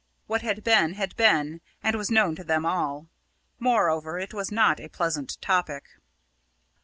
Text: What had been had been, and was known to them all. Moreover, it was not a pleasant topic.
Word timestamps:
What 0.25 0.41
had 0.41 0.63
been 0.63 0.93
had 0.95 1.15
been, 1.15 1.61
and 1.83 1.95
was 1.95 2.09
known 2.09 2.35
to 2.37 2.43
them 2.43 2.65
all. 2.65 3.07
Moreover, 3.59 4.17
it 4.17 4.33
was 4.33 4.51
not 4.51 4.79
a 4.79 4.87
pleasant 4.87 5.39
topic. 5.41 5.89